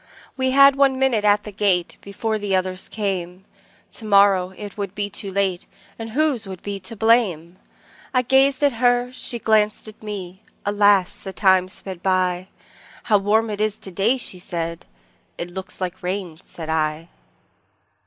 [0.35, 3.45] We had one minute at the gate, Before the others came;
[3.91, 5.67] To morrow it would be too late,
[5.99, 11.21] And whose would be the blame!I gazed at her, she glanced at me; Alas!
[11.21, 14.87] the time sped by:"How warm it is to day!" said
[15.37, 17.09] she;"It looks like rain," said I.